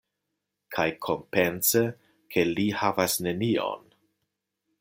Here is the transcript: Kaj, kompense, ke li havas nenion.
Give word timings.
Kaj, 0.75 0.85
kompense, 1.07 1.83
ke 2.35 2.47
li 2.53 2.67
havas 2.81 3.19
nenion. 3.29 3.89